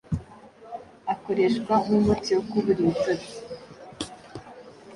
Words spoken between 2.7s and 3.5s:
ibitotsi.